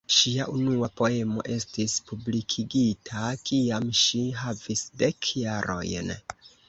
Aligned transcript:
Ŝia 0.13 0.45
unua 0.59 0.87
poemo 1.01 1.43
estis 1.55 1.97
publikigita 2.07 3.27
kiam 3.51 3.85
ŝi 4.01 4.23
havis 4.41 4.85
dek 5.03 5.31
jarojn. 5.45 6.15